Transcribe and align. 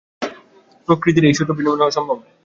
প্রকৃতির 0.87 1.27
এই 1.29 1.35
সূত্র 1.37 1.53
ভিন্ন 1.57 1.69
হওয়া 1.73 1.95
সম্ভব 1.97 2.17
নয়। 2.19 2.31